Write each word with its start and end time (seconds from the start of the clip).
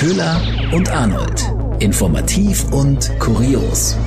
Köhler 0.00 0.40
und 0.72 0.88
Arnold. 0.88 1.44
Informativ 1.78 2.72
und 2.72 3.10
kurios. 3.18 3.98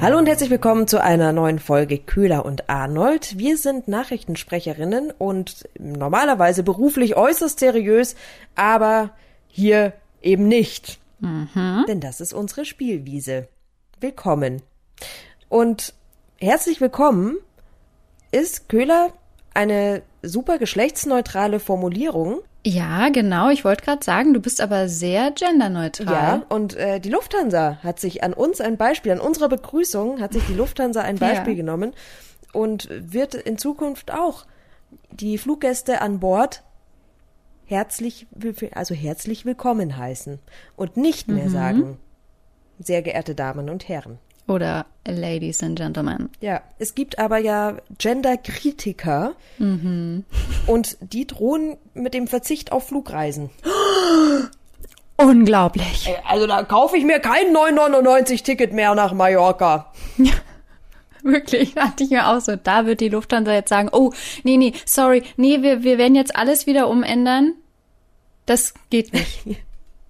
Hallo 0.00 0.18
und 0.18 0.28
herzlich 0.28 0.50
willkommen 0.50 0.86
zu 0.86 1.02
einer 1.02 1.32
neuen 1.32 1.58
Folge 1.58 1.98
Köhler 1.98 2.44
und 2.44 2.70
Arnold. 2.70 3.36
Wir 3.36 3.56
sind 3.58 3.88
Nachrichtensprecherinnen 3.88 5.10
und 5.10 5.68
normalerweise 5.80 6.62
beruflich 6.62 7.16
äußerst 7.16 7.58
seriös, 7.58 8.14
aber 8.54 9.10
hier 9.48 9.94
eben 10.22 10.46
nicht. 10.46 11.00
Mhm. 11.18 11.86
Denn 11.88 11.98
das 11.98 12.20
ist 12.20 12.32
unsere 12.32 12.64
Spielwiese. 12.64 13.48
Willkommen. 13.98 14.62
Und 15.48 15.92
herzlich 16.36 16.80
willkommen 16.80 17.38
ist 18.30 18.68
Köhler 18.68 19.12
eine 19.54 20.02
super 20.22 20.58
geschlechtsneutrale 20.58 21.60
Formulierung. 21.60 22.40
Ja, 22.66 23.08
genau. 23.08 23.50
Ich 23.50 23.64
wollte 23.64 23.84
gerade 23.84 24.04
sagen, 24.04 24.34
du 24.34 24.40
bist 24.40 24.60
aber 24.60 24.88
sehr 24.88 25.30
genderneutral. 25.30 26.12
Ja, 26.40 26.42
und 26.48 26.74
äh, 26.76 27.00
die 27.00 27.08
Lufthansa 27.08 27.78
hat 27.82 27.98
sich 28.00 28.22
an 28.22 28.32
uns 28.34 28.60
ein 28.60 28.76
Beispiel, 28.76 29.12
an 29.12 29.20
unserer 29.20 29.48
Begrüßung 29.48 30.20
hat 30.20 30.32
sich 30.34 30.44
die 30.46 30.54
Lufthansa 30.54 31.00
ein 31.02 31.16
Beispiel 31.16 31.54
Ja. 31.54 31.58
genommen 31.58 31.94
und 32.52 32.88
wird 32.90 33.34
in 33.34 33.58
Zukunft 33.58 34.12
auch 34.12 34.44
die 35.10 35.38
Fluggäste 35.38 36.00
an 36.02 36.20
Bord 36.20 36.62
herzlich, 37.66 38.26
also 38.74 38.94
herzlich 38.94 39.44
willkommen 39.44 39.96
heißen 39.96 40.38
und 40.76 40.96
nicht 40.96 41.28
Mhm. 41.28 41.34
mehr 41.34 41.50
sagen, 41.50 41.98
sehr 42.78 43.02
geehrte 43.02 43.34
Damen 43.34 43.68
und 43.70 43.88
Herren. 43.88 44.18
Oder 44.48 44.86
Ladies 45.06 45.62
and 45.62 45.78
Gentlemen. 45.78 46.30
Ja, 46.40 46.62
es 46.78 46.94
gibt 46.94 47.18
aber 47.18 47.38
ja 47.38 47.76
Gender-Kritiker 47.98 49.34
Mhm. 49.58 50.24
und 50.66 50.96
die 51.00 51.26
drohen 51.26 51.76
mit 51.94 52.14
dem 52.14 52.26
Verzicht 52.26 52.72
auf 52.72 52.88
Flugreisen. 52.88 53.50
Unglaublich. 55.16 56.08
Also 56.26 56.46
da 56.46 56.62
kaufe 56.62 56.96
ich 56.96 57.04
mir 57.04 57.18
kein 57.20 57.52
9,99 57.54 58.42
Ticket 58.44 58.72
mehr 58.72 58.94
nach 58.94 59.12
Mallorca. 59.12 59.92
Wirklich, 61.24 61.74
dachte 61.74 62.04
ich 62.04 62.10
mir 62.10 62.28
auch 62.28 62.40
so. 62.40 62.54
Da 62.56 62.86
wird 62.86 63.00
die 63.00 63.08
Lufthansa 63.08 63.52
jetzt 63.52 63.68
sagen, 63.68 63.88
oh, 63.92 64.12
nee, 64.44 64.56
nee, 64.56 64.72
sorry, 64.86 65.24
nee, 65.36 65.60
wir, 65.62 65.82
wir 65.82 65.98
werden 65.98 66.14
jetzt 66.14 66.36
alles 66.36 66.66
wieder 66.66 66.88
umändern. 66.88 67.54
Das 68.46 68.74
geht 68.90 69.12
nicht. 69.12 69.44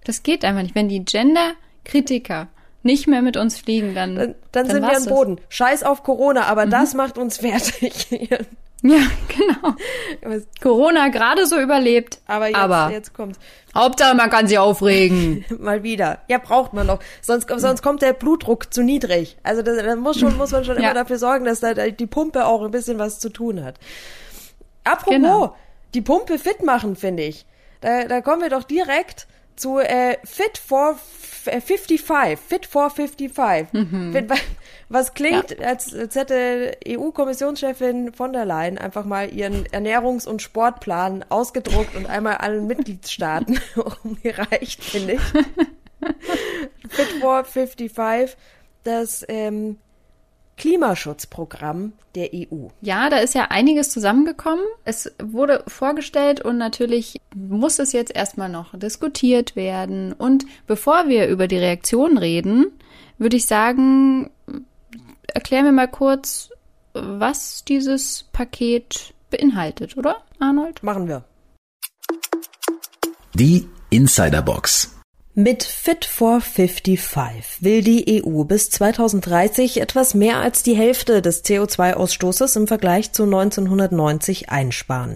Das 0.05 0.23
geht 0.23 0.43
einfach 0.43 0.63
nicht. 0.63 0.73
Wenn 0.73 0.89
die 0.89 1.03
Gender-Kritiker 1.05 2.47
nicht 2.83 3.07
mehr 3.07 3.21
mit 3.21 3.35
uns 3.37 3.57
fliegen, 3.57 3.93
dann, 3.95 4.15
Dann, 4.15 4.35
dann, 4.51 4.67
sind 4.67 4.81
wir 4.81 4.95
am. 4.95 5.05
Boden. 5.05 5.41
Scheiß 5.49 5.83
auf 5.83 6.03
Corona, 6.03 6.43
aber 6.43 6.65
das 6.65 6.93
macht 6.93 7.17
uns 7.17 7.37
fertig. 7.37 8.07
Ja, 8.81 8.95
genau. 9.27 9.75
Corona 10.61 11.09
gerade 11.09 11.45
so 11.45 11.59
überlebt. 11.59 12.19
aber 12.27 12.47
jetzt, 12.47 12.55
aber 12.57 12.91
jetzt 12.93 13.13
kommt 13.13 13.37
Hauptsache, 13.75 14.15
man 14.15 14.29
kann 14.29 14.47
sich 14.47 14.57
aufregen. 14.57 15.43
mal 15.59 15.83
wieder. 15.83 16.19
Ja, 16.29 16.37
braucht 16.37 16.71
man 16.71 16.87
doch. 16.87 16.99
Sonst, 17.21 17.49
sonst 17.57 17.81
kommt 17.81 18.01
der 18.01 18.13
Blutdruck 18.13 18.73
zu 18.73 18.81
niedrig. 18.81 19.35
Also 19.43 19.63
da, 19.63 19.73
da 19.73 19.97
muss, 19.97 20.17
schon, 20.17 20.37
muss 20.37 20.51
man 20.51 20.63
schon 20.63 20.77
Ja. 20.77 20.83
immer 20.83 20.93
dafür 20.93 21.17
sorgen, 21.19 21.43
dass 21.43 21.59
da 21.59 21.73
die 21.73 22.07
Pumpe 22.07 22.45
auch 22.45 22.63
ein 22.63 22.71
bisschen 22.71 22.99
was 22.99 23.19
zu 23.19 23.27
tun 23.27 23.65
hat. 23.65 23.75
Apropos, 24.85 25.13
Genau. 25.13 25.55
die 25.93 26.01
Pumpe 26.01 26.39
fit 26.39 26.63
machen, 26.63 26.95
finde 26.95 27.23
ich. 27.23 27.45
Da, 27.81 28.05
da 28.05 28.21
kommen 28.21 28.41
wir 28.41 28.49
doch 28.49 28.63
direkt 28.63 29.27
zu 29.59 29.79
äh, 29.79 30.17
Fit 30.23 30.57
for 30.57 30.91
f- 30.91 31.47
äh, 31.47 31.61
55. 31.61 32.39
Fit 32.39 32.65
for 32.65 32.89
55. 32.89 33.73
Mhm. 33.73 34.13
Fit- 34.13 34.31
Was 34.89 35.13
klingt, 35.13 35.59
als, 35.61 35.93
als 35.93 36.15
hätte 36.15 36.75
EU-Kommissionschefin 36.87 38.13
von 38.13 38.33
der 38.33 38.45
Leyen 38.45 38.77
einfach 38.79 39.05
mal 39.05 39.31
ihren 39.31 39.65
Ernährungs- 39.67 40.27
und 40.27 40.41
Sportplan 40.41 41.23
ausgedruckt 41.29 41.95
und 41.95 42.07
einmal 42.09 42.37
allen 42.37 42.65
Mitgliedstaaten 42.65 43.59
umgereicht, 44.03 44.83
finde 44.83 45.13
ich. 45.13 45.21
Fit 46.89 47.07
for 47.21 47.43
55, 47.43 48.35
das 48.83 49.23
ähm, 49.27 49.77
Klimaschutzprogramm 50.59 51.93
der 52.15 52.29
EU. 52.33 52.67
Ja, 52.81 53.09
da 53.09 53.17
ist 53.17 53.33
ja 53.33 53.45
einiges 53.49 53.89
zusammengekommen. 53.89 54.63
Es 54.83 55.11
wurde 55.23 55.63
vorgestellt 55.67 56.41
und 56.41 56.57
natürlich 56.57 57.19
muss 57.33 57.79
es 57.79 57.93
jetzt 57.93 58.15
erstmal 58.15 58.49
noch 58.49 58.77
diskutiert 58.77 59.55
werden. 59.55 60.13
Und 60.13 60.45
bevor 60.67 61.07
wir 61.07 61.27
über 61.27 61.47
die 61.47 61.57
Reaktion 61.57 62.17
reden, 62.17 62.67
würde 63.17 63.37
ich 63.37 63.45
sagen, 63.45 64.29
erklären 65.27 65.65
wir 65.65 65.71
mal 65.71 65.87
kurz, 65.87 66.49
was 66.93 67.63
dieses 67.63 68.25
Paket 68.33 69.13
beinhaltet, 69.29 69.95
oder, 69.95 70.17
Arnold? 70.39 70.83
Machen 70.83 71.07
wir. 71.07 71.23
Die 73.33 73.67
Insiderbox. 73.89 74.98
Mit 75.41 75.63
Fit 75.63 76.03
for 76.03 76.41
55 76.41 77.61
will 77.61 77.81
die 77.81 78.21
EU 78.25 78.43
bis 78.43 78.69
2030 78.71 79.79
etwas 79.79 80.13
mehr 80.13 80.39
als 80.39 80.63
die 80.63 80.75
Hälfte 80.75 81.21
des 81.21 81.45
CO2-Ausstoßes 81.45 82.57
im 82.57 82.67
Vergleich 82.67 83.13
zu 83.13 83.23
1990 83.23 84.49
einsparen. 84.49 85.15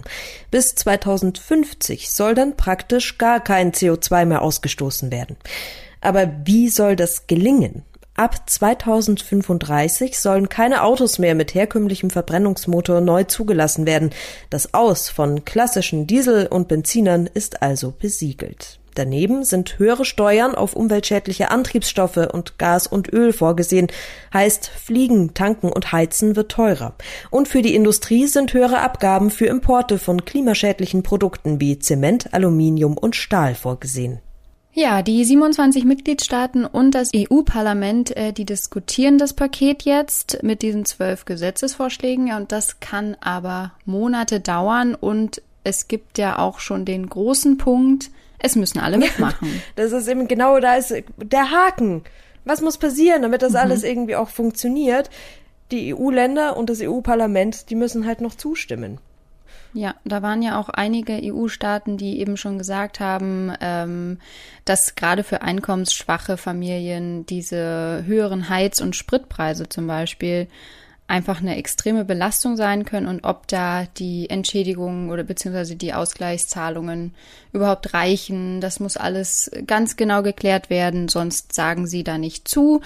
Bis 0.50 0.76
2050 0.76 2.10
soll 2.10 2.34
dann 2.34 2.56
praktisch 2.56 3.18
gar 3.18 3.38
kein 3.38 3.72
CO2 3.72 4.24
mehr 4.24 4.40
ausgestoßen 4.40 5.12
werden. 5.12 5.36
Aber 6.00 6.32
wie 6.46 6.70
soll 6.70 6.96
das 6.96 7.26
gelingen? 7.26 7.82
Ab 8.14 8.48
2035 8.48 10.18
sollen 10.18 10.48
keine 10.48 10.84
Autos 10.84 11.18
mehr 11.18 11.34
mit 11.34 11.52
herkömmlichem 11.52 12.08
Verbrennungsmotor 12.08 13.02
neu 13.02 13.24
zugelassen 13.24 13.84
werden. 13.84 14.08
Das 14.48 14.72
Aus 14.72 15.10
von 15.10 15.44
klassischen 15.44 16.06
Diesel- 16.06 16.46
und 16.46 16.66
Benzinern 16.66 17.26
ist 17.26 17.60
also 17.60 17.90
besiegelt. 17.90 18.78
Daneben 18.94 19.44
sind 19.44 19.78
höhere 19.78 20.04
Steuern 20.04 20.54
auf 20.54 20.74
umweltschädliche 20.74 21.50
Antriebsstoffe 21.50 22.28
und 22.32 22.58
Gas 22.58 22.86
und 22.86 23.12
Öl 23.12 23.32
vorgesehen. 23.32 23.88
Heißt, 24.32 24.68
Fliegen, 24.68 25.34
Tanken 25.34 25.70
und 25.70 25.92
Heizen 25.92 26.36
wird 26.36 26.52
teurer. 26.52 26.94
Und 27.30 27.48
für 27.48 27.62
die 27.62 27.74
Industrie 27.74 28.26
sind 28.26 28.52
höhere 28.52 28.80
Abgaben 28.80 29.30
für 29.30 29.46
Importe 29.46 29.98
von 29.98 30.24
klimaschädlichen 30.24 31.02
Produkten 31.02 31.60
wie 31.60 31.78
Zement, 31.78 32.32
Aluminium 32.32 32.96
und 32.96 33.16
Stahl 33.16 33.54
vorgesehen. 33.54 34.20
Ja, 34.76 35.02
die 35.02 35.24
27 35.24 35.84
Mitgliedstaaten 35.84 36.64
und 36.64 36.96
das 36.96 37.12
EU-Parlament, 37.14 38.16
äh, 38.16 38.32
die 38.32 38.44
diskutieren 38.44 39.18
das 39.18 39.32
Paket 39.32 39.84
jetzt 39.84 40.42
mit 40.42 40.62
diesen 40.62 40.84
zwölf 40.84 41.24
Gesetzesvorschlägen. 41.26 42.26
Ja, 42.26 42.38
und 42.38 42.50
das 42.50 42.80
kann 42.80 43.16
aber 43.20 43.72
Monate 43.84 44.40
dauern. 44.40 44.96
Und 44.96 45.42
es 45.62 45.86
gibt 45.86 46.18
ja 46.18 46.40
auch 46.40 46.58
schon 46.58 46.84
den 46.84 47.08
großen 47.08 47.56
Punkt, 47.56 48.10
es 48.44 48.56
müssen 48.56 48.78
alle 48.78 48.98
mitmachen. 48.98 49.62
Das 49.76 49.92
ist 49.92 50.06
eben 50.06 50.28
genau 50.28 50.60
da 50.60 50.76
ist 50.76 50.94
der 51.16 51.50
Haken. 51.50 52.04
Was 52.44 52.60
muss 52.60 52.76
passieren, 52.76 53.22
damit 53.22 53.40
das 53.40 53.54
alles 53.54 53.82
irgendwie 53.82 54.16
auch 54.16 54.28
funktioniert? 54.28 55.08
Die 55.70 55.94
EU-Länder 55.94 56.56
und 56.58 56.68
das 56.68 56.82
EU-Parlament, 56.82 57.70
die 57.70 57.74
müssen 57.74 58.06
halt 58.06 58.20
noch 58.20 58.34
zustimmen. 58.34 58.98
Ja, 59.72 59.94
da 60.04 60.22
waren 60.22 60.42
ja 60.42 60.60
auch 60.60 60.68
einige 60.68 61.18
EU-Staaten, 61.22 61.96
die 61.96 62.20
eben 62.20 62.36
schon 62.36 62.58
gesagt 62.58 63.00
haben, 63.00 63.52
ähm, 63.60 64.18
dass 64.64 64.94
gerade 64.94 65.24
für 65.24 65.42
einkommensschwache 65.42 66.36
Familien 66.36 67.24
diese 67.26 68.04
höheren 68.06 68.50
Heiz- 68.50 68.80
und 68.80 68.94
Spritpreise 68.94 69.68
zum 69.68 69.86
Beispiel 69.86 70.48
einfach 71.06 71.40
eine 71.40 71.56
extreme 71.56 72.04
Belastung 72.04 72.56
sein 72.56 72.84
können 72.84 73.06
und 73.06 73.24
ob 73.24 73.46
da 73.46 73.86
die 73.98 74.30
Entschädigungen 74.30 75.10
oder 75.10 75.22
beziehungsweise 75.22 75.76
die 75.76 75.92
Ausgleichszahlungen 75.92 77.14
überhaupt 77.52 77.92
reichen. 77.92 78.60
Das 78.60 78.80
muss 78.80 78.96
alles 78.96 79.50
ganz 79.66 79.96
genau 79.96 80.22
geklärt 80.22 80.70
werden, 80.70 81.08
sonst 81.08 81.52
sagen 81.52 81.86
sie 81.86 82.04
da 82.04 82.16
nicht 82.16 82.48
zu. 82.48 82.80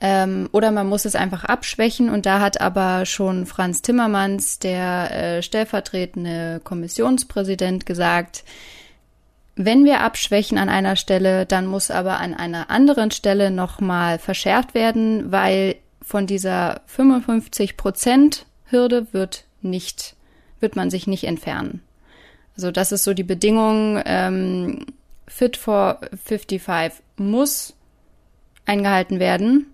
Ähm, 0.00 0.48
oder 0.50 0.72
man 0.72 0.88
muss 0.88 1.04
es 1.04 1.14
einfach 1.14 1.44
abschwächen 1.44 2.10
und 2.10 2.26
da 2.26 2.40
hat 2.40 2.60
aber 2.60 3.06
schon 3.06 3.46
Franz 3.46 3.82
Timmermans, 3.82 4.58
der 4.58 5.10
äh, 5.12 5.42
stellvertretende 5.42 6.60
Kommissionspräsident, 6.64 7.86
gesagt, 7.86 8.42
wenn 9.54 9.84
wir 9.84 10.00
abschwächen 10.00 10.58
an 10.58 10.68
einer 10.68 10.96
Stelle, 10.96 11.46
dann 11.46 11.66
muss 11.66 11.92
aber 11.92 12.18
an 12.18 12.34
einer 12.34 12.70
anderen 12.70 13.12
Stelle 13.12 13.52
nochmal 13.52 14.18
verschärft 14.18 14.74
werden, 14.74 15.30
weil 15.30 15.76
von 16.02 16.26
dieser 16.26 16.82
55 16.86 17.76
Prozent 17.76 18.46
Hürde 18.66 19.06
wird 19.12 19.44
nicht, 19.60 20.16
wird 20.60 20.76
man 20.76 20.90
sich 20.90 21.06
nicht 21.06 21.24
entfernen. 21.24 21.82
Also 22.56 22.70
das 22.70 22.92
ist 22.92 23.04
so 23.04 23.14
die 23.14 23.22
Bedingung. 23.22 24.00
Ähm, 24.04 24.86
Fit 25.28 25.56
for 25.56 25.98
55 26.24 27.02
muss 27.16 27.74
eingehalten 28.66 29.18
werden, 29.18 29.66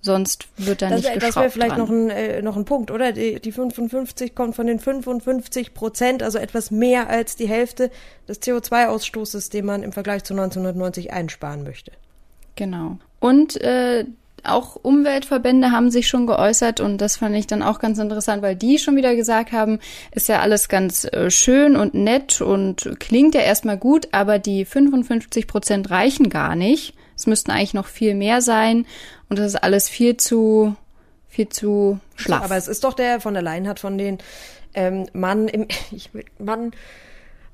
sonst 0.00 0.48
wird 0.56 0.82
da 0.82 0.88
Das, 0.90 1.02
nicht 1.02 1.16
das 1.16 1.24
geschraubt 1.26 1.36
wäre 1.36 1.50
vielleicht 1.50 1.70
dran. 1.72 1.78
noch 1.80 1.90
ein, 1.90 2.10
äh, 2.10 2.42
noch 2.42 2.56
ein 2.56 2.64
Punkt, 2.64 2.90
oder? 2.90 3.12
Die, 3.12 3.40
die 3.40 3.52
55 3.52 4.34
kommt 4.34 4.56
von 4.56 4.66
den 4.66 4.80
55 4.80 5.74
Prozent, 5.74 6.22
also 6.22 6.38
etwas 6.38 6.70
mehr 6.70 7.08
als 7.08 7.36
die 7.36 7.48
Hälfte 7.48 7.90
des 8.28 8.42
CO2-Ausstoßes, 8.42 9.50
den 9.50 9.64
man 9.66 9.82
im 9.82 9.92
Vergleich 9.92 10.24
zu 10.24 10.34
1990 10.34 11.12
einsparen 11.12 11.62
möchte. 11.62 11.92
Genau. 12.56 12.98
Und 13.20 13.60
äh, 13.60 14.06
auch 14.46 14.76
Umweltverbände 14.76 15.70
haben 15.70 15.90
sich 15.90 16.08
schon 16.08 16.26
geäußert 16.26 16.80
und 16.80 16.98
das 16.98 17.16
fand 17.18 17.36
ich 17.36 17.46
dann 17.46 17.62
auch 17.62 17.78
ganz 17.78 17.98
interessant, 17.98 18.42
weil 18.42 18.56
die 18.56 18.78
schon 18.78 18.96
wieder 18.96 19.14
gesagt 19.14 19.52
haben, 19.52 19.78
ist 20.12 20.28
ja 20.28 20.40
alles 20.40 20.68
ganz 20.68 21.04
äh, 21.04 21.30
schön 21.30 21.76
und 21.76 21.94
nett 21.94 22.40
und 22.40 22.90
klingt 22.98 23.34
ja 23.34 23.42
erstmal 23.42 23.78
gut, 23.78 24.08
aber 24.12 24.38
die 24.38 24.64
55 24.64 25.46
Prozent 25.46 25.90
reichen 25.90 26.30
gar 26.30 26.56
nicht. 26.56 26.94
Es 27.16 27.26
müssten 27.26 27.50
eigentlich 27.50 27.74
noch 27.74 27.86
viel 27.86 28.14
mehr 28.14 28.42
sein 28.42 28.86
und 29.28 29.38
das 29.38 29.46
ist 29.46 29.56
alles 29.56 29.88
viel 29.88 30.16
zu, 30.16 30.76
viel 31.28 31.48
zu 31.48 31.98
schlaff. 32.14 32.44
Aber 32.44 32.56
es 32.56 32.68
ist 32.68 32.84
doch 32.84 32.94
der 32.94 33.20
von 33.20 33.34
der 33.34 33.42
Leyen 33.42 33.68
hat 33.68 33.80
von 33.80 33.98
den 33.98 34.18
ähm, 34.74 35.06
Mann 35.12 35.48
im, 35.48 35.66
ich 35.90 36.10
Mann, 36.38 36.72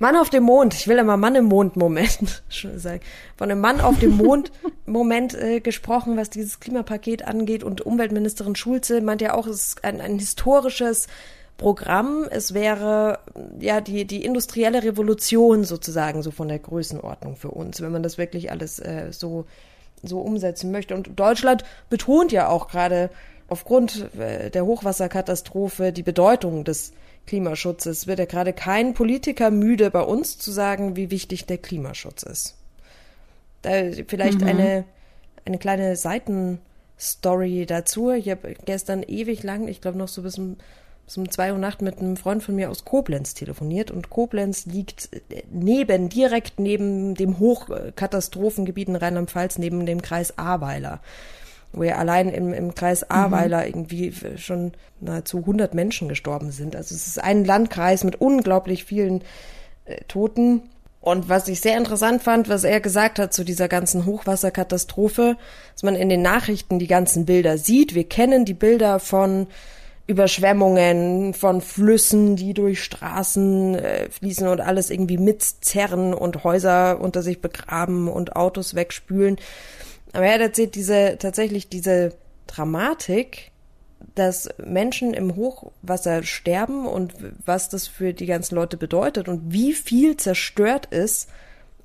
Mann 0.02 0.16
auf 0.16 0.30
dem 0.30 0.42
Mond, 0.42 0.74
ich 0.74 0.88
will 0.88 0.98
immer 0.98 1.16
Mann 1.16 1.36
im 1.36 1.44
Mond-Moment 1.44 2.42
sagen, 2.74 3.00
von 3.36 3.48
einem 3.48 3.60
Mann 3.60 3.80
auf 3.80 4.00
dem 4.00 4.16
Mond-Moment 4.16 5.34
äh, 5.40 5.60
gesprochen, 5.60 6.16
was 6.16 6.28
dieses 6.28 6.58
Klimapaket 6.58 7.24
angeht. 7.24 7.62
Und 7.62 7.82
Umweltministerin 7.82 8.56
Schulze 8.56 9.00
meint 9.00 9.20
ja 9.20 9.34
auch, 9.34 9.46
es 9.46 9.68
ist 9.68 9.84
ein, 9.84 10.00
ein 10.00 10.18
historisches 10.18 11.06
Programm. 11.56 12.26
Es 12.28 12.52
wäre 12.52 13.20
ja 13.60 13.80
die, 13.80 14.04
die 14.04 14.24
industrielle 14.24 14.82
Revolution 14.82 15.62
sozusagen, 15.62 16.24
so 16.24 16.32
von 16.32 16.48
der 16.48 16.58
Größenordnung 16.58 17.36
für 17.36 17.52
uns, 17.52 17.80
wenn 17.80 17.92
man 17.92 18.02
das 18.02 18.18
wirklich 18.18 18.50
alles 18.50 18.80
äh, 18.80 19.12
so, 19.12 19.44
so 20.02 20.18
umsetzen 20.18 20.72
möchte. 20.72 20.96
Und 20.96 21.10
Deutschland 21.14 21.62
betont 21.90 22.32
ja 22.32 22.48
auch 22.48 22.66
gerade 22.66 23.08
aufgrund 23.48 24.12
äh, 24.18 24.50
der 24.50 24.66
Hochwasserkatastrophe 24.66 25.92
die 25.92 26.02
Bedeutung 26.02 26.64
des 26.64 26.92
Klimaschutzes 27.26 28.06
wird 28.06 28.18
ja 28.18 28.24
gerade 28.24 28.52
kein 28.52 28.94
Politiker 28.94 29.50
müde, 29.50 29.90
bei 29.90 30.02
uns 30.02 30.38
zu 30.38 30.50
sagen, 30.50 30.96
wie 30.96 31.10
wichtig 31.10 31.46
der 31.46 31.58
Klimaschutz 31.58 32.22
ist. 32.22 32.56
Da 33.62 33.70
vielleicht 34.06 34.40
mhm. 34.40 34.46
eine, 34.48 34.84
eine 35.44 35.58
kleine 35.58 35.96
Seitenstory 35.96 37.66
dazu. 37.66 38.10
Ich 38.10 38.28
habe 38.28 38.54
gestern 38.64 39.02
ewig 39.02 39.42
lang, 39.42 39.68
ich 39.68 39.80
glaube 39.80 39.98
noch 39.98 40.08
so 40.08 40.22
bis 40.22 40.36
um, 40.36 40.56
bis 41.06 41.16
um 41.16 41.30
zwei 41.30 41.52
Uhr 41.52 41.58
Nacht 41.58 41.80
mit 41.80 41.98
einem 41.98 42.16
Freund 42.16 42.42
von 42.42 42.56
mir 42.56 42.70
aus 42.70 42.84
Koblenz 42.84 43.34
telefoniert 43.34 43.90
und 43.90 44.10
Koblenz 44.10 44.66
liegt 44.66 45.08
neben, 45.50 46.08
direkt 46.08 46.58
neben 46.58 47.14
dem 47.14 47.38
Hochkatastrophengebiet 47.38 48.88
in 48.88 48.96
Rheinland-Pfalz, 48.96 49.58
neben 49.58 49.86
dem 49.86 50.02
Kreis 50.02 50.36
Ahrweiler 50.38 51.00
wo 51.72 51.82
ja 51.82 51.96
allein 51.96 52.28
im, 52.28 52.52
im 52.52 52.74
Kreis 52.74 53.08
Ahrweiler 53.08 53.60
mhm. 53.60 53.66
irgendwie 53.66 54.14
schon 54.36 54.72
nahezu 55.00 55.38
100 55.38 55.74
Menschen 55.74 56.08
gestorben 56.08 56.50
sind. 56.50 56.76
Also 56.76 56.94
es 56.94 57.06
ist 57.06 57.22
ein 57.22 57.44
Landkreis 57.44 58.04
mit 58.04 58.20
unglaublich 58.20 58.84
vielen 58.84 59.22
äh, 59.84 59.96
Toten. 60.08 60.62
Und 61.00 61.28
was 61.28 61.48
ich 61.48 61.60
sehr 61.60 61.76
interessant 61.76 62.22
fand, 62.22 62.48
was 62.48 62.62
er 62.62 62.80
gesagt 62.80 63.18
hat 63.18 63.32
zu 63.32 63.42
dieser 63.42 63.66
ganzen 63.66 64.06
Hochwasserkatastrophe, 64.06 65.36
dass 65.72 65.82
man 65.82 65.96
in 65.96 66.08
den 66.08 66.22
Nachrichten 66.22 66.78
die 66.78 66.86
ganzen 66.86 67.26
Bilder 67.26 67.58
sieht. 67.58 67.94
Wir 67.94 68.04
kennen 68.08 68.44
die 68.44 68.54
Bilder 68.54 69.00
von 69.00 69.48
Überschwemmungen, 70.06 71.34
von 71.34 71.60
Flüssen, 71.60 72.36
die 72.36 72.54
durch 72.54 72.82
Straßen 72.82 73.74
äh, 73.76 74.10
fließen 74.10 74.46
und 74.46 74.60
alles 74.60 74.90
irgendwie 74.90 75.18
mitzerren 75.18 76.12
und 76.12 76.44
Häuser 76.44 77.00
unter 77.00 77.22
sich 77.22 77.40
begraben 77.40 78.08
und 78.08 78.36
Autos 78.36 78.74
wegspülen. 78.74 79.38
Aber 80.12 80.26
er 80.26 80.40
erzählt 80.40 80.74
diese, 80.74 81.16
tatsächlich 81.18 81.68
diese 81.68 82.14
Dramatik, 82.46 83.50
dass 84.14 84.48
Menschen 84.58 85.14
im 85.14 85.36
Hochwasser 85.36 86.22
sterben 86.22 86.86
und 86.86 87.14
was 87.44 87.68
das 87.68 87.86
für 87.86 88.12
die 88.12 88.26
ganzen 88.26 88.56
Leute 88.56 88.76
bedeutet 88.76 89.28
und 89.28 89.52
wie 89.52 89.72
viel 89.72 90.16
zerstört 90.16 90.86
ist 90.86 91.30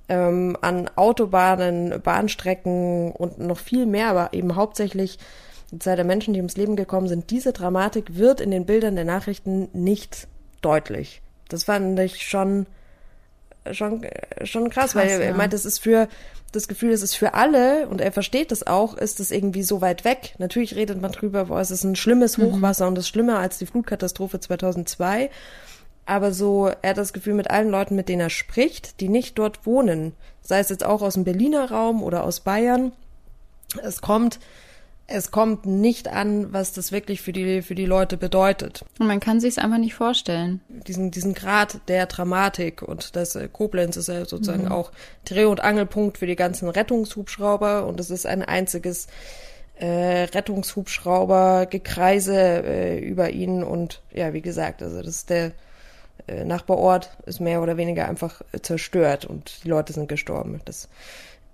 ähm, 0.10 0.58
an 0.62 0.90
Autobahnen, 0.96 2.02
Bahnstrecken 2.02 3.12
und 3.12 3.40
noch 3.40 3.60
viel 3.60 3.86
mehr, 3.86 4.10
aber 4.10 4.34
eben 4.34 4.56
hauptsächlich 4.56 5.20
die 5.72 5.80
Zahl 5.80 5.96
der 5.96 6.06
Menschen, 6.06 6.34
die 6.34 6.40
ums 6.40 6.58
Leben 6.58 6.76
gekommen 6.76 7.08
sind. 7.08 7.30
Diese 7.30 7.54
Dramatik 7.54 8.16
wird 8.16 8.42
in 8.42 8.52
den 8.52 8.66
Bildern 8.66 8.96
der 8.96 9.06
Nachrichten 9.06 9.70
nicht 9.74 10.28
deutlich. 10.62 11.22
Das 11.50 11.66
fand 11.66 12.00
ich 12.00 12.28
schon 12.28 12.66
schon 13.72 14.06
schon 14.44 14.70
krass, 14.70 14.94
krass 14.94 14.96
weil 14.96 15.10
er 15.10 15.30
ja. 15.30 15.34
meint, 15.34 15.54
es 15.54 15.66
ist 15.66 15.80
für 15.80 16.08
das 16.52 16.68
Gefühl, 16.68 16.92
es 16.92 17.02
ist 17.02 17.16
für 17.16 17.34
alle, 17.34 17.88
und 17.88 18.02
er 18.02 18.12
versteht 18.12 18.52
das 18.52 18.66
auch, 18.66 18.96
ist 18.96 19.20
es 19.20 19.32
irgendwie 19.32 19.64
so 19.64 19.82
weit 19.82 20.06
weg. 20.06 20.36
Natürlich 20.38 20.76
redet 20.76 21.02
man 21.02 21.12
drüber, 21.12 21.46
boah, 21.46 21.60
es 21.60 21.72
ist 21.72 21.84
ein 21.84 21.96
schlimmes 21.96 22.38
mhm. 22.38 22.44
Hochwasser 22.44 22.86
mhm. 22.86 22.92
und 22.92 22.98
es 22.98 23.06
ist 23.06 23.10
schlimmer 23.10 23.40
als 23.40 23.58
die 23.58 23.66
Flutkatastrophe 23.66 24.40
2002. 24.40 25.30
Aber 26.06 26.32
so, 26.32 26.72
er 26.82 26.92
hat 26.92 26.98
das 26.98 27.12
Gefühl, 27.12 27.34
mit 27.34 27.52
allen 27.52 27.70
Leuten, 27.70 27.96
mit 27.96 28.08
denen 28.08 28.22
er 28.22 28.30
spricht, 28.30 29.02
die 29.02 29.10
nicht 29.10 29.38
dort 29.38 29.66
wohnen, 29.66 30.14
sei 30.42 30.60
es 30.60 30.70
jetzt 30.70 30.86
auch 30.86 31.02
aus 31.02 31.16
dem 31.16 31.26
Berliner 31.26 31.70
Raum 31.70 32.02
oder 32.02 32.24
aus 32.24 32.40
Bayern, 32.40 32.94
es 33.84 34.02
kommt 34.02 34.40
es 35.08 35.32
kommt 35.32 35.66
nicht 35.66 36.10
an, 36.10 36.52
was 36.52 36.74
das 36.74 36.92
wirklich 36.92 37.22
für 37.22 37.32
die, 37.32 37.62
für 37.62 37.76
die 37.76 37.86
Leute 37.86 38.18
bedeutet. 38.18 38.84
Und 39.00 39.08
man 39.08 39.22
kann 39.22 39.40
sich 39.40 39.52
es 39.52 39.58
einfach 39.58 39.78
nicht 39.78 39.96
vorstellen. 39.96 40.60
Diesen, 40.68 41.12
diesen 41.12 41.34
Grad 41.34 41.80
der 41.88 42.08
Dramatik 42.08 42.82
und 42.82 43.16
das 43.16 43.38
äh, 43.38 43.48
Koblenz 43.52 43.96
ist 43.96 44.10
ja 44.10 44.26
sozusagen 44.26 44.66
mhm. 44.66 44.72
auch 44.72 44.92
Dreh- 45.24 45.46
und 45.46 45.62
Angelpunkt 45.62 46.18
für 46.18 46.28
die 46.28 46.36
ganzen 46.36 46.68
Rettungshubschrauber 46.68 47.88
und 47.88 48.02
es 48.02 48.10
ist 48.10 48.26
ein 48.26 48.44
einziges 48.44 49.08
äh, 49.80 50.24
Rettungshubschrauber-Gekreise 50.24 52.36
äh, 52.36 53.00
über 53.00 53.30
ihn 53.30 53.64
und 53.64 54.02
ja, 54.14 54.34
wie 54.34 54.42
gesagt, 54.42 54.84
also 54.84 54.98
das 54.98 55.08
ist 55.08 55.30
der 55.30 55.54
äh, 56.28 56.44
Nachbarort 56.44 57.12
ist 57.26 57.40
mehr 57.40 57.62
oder 57.62 57.78
weniger 57.78 58.10
einfach 58.10 58.42
zerstört 58.62 59.24
und 59.26 59.64
die 59.64 59.70
Leute 59.70 59.94
sind 59.94 60.10
gestorben. 60.10 60.60
Das 60.66 60.90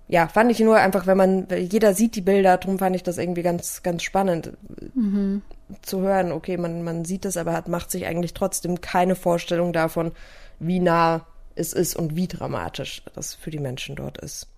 ja, 0.06 0.28
fand 0.28 0.50
ich 0.50 0.60
nur 0.60 0.76
einfach, 0.76 1.06
wenn 1.06 1.16
man, 1.16 1.48
jeder 1.50 1.94
sieht 1.94 2.14
die 2.14 2.20
Bilder, 2.20 2.58
darum 2.58 2.78
fand 2.78 2.94
ich 2.94 3.02
das 3.02 3.16
irgendwie 3.16 3.42
ganz, 3.42 3.82
ganz 3.82 4.02
spannend 4.02 4.52
mhm. 4.94 5.42
zu 5.80 6.00
hören. 6.00 6.30
Okay, 6.30 6.58
man, 6.58 6.82
man 6.82 7.04
sieht 7.04 7.24
es, 7.24 7.36
aber 7.36 7.54
hat, 7.54 7.68
macht 7.68 7.90
sich 7.90 8.04
eigentlich 8.04 8.34
trotzdem 8.34 8.80
keine 8.80 9.14
Vorstellung 9.14 9.72
davon, 9.72 10.12
wie 10.58 10.80
nah 10.80 11.26
es 11.54 11.72
ist 11.72 11.96
und 11.96 12.16
wie 12.16 12.28
dramatisch 12.28 13.02
das 13.14 13.34
für 13.34 13.50
die 13.50 13.58
Menschen 13.58 13.96
dort 13.96 14.18
ist. 14.18 14.48